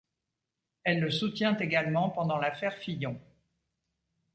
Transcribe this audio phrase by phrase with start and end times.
[0.83, 3.21] Elle le soutient également pendant l'affaire Fillon.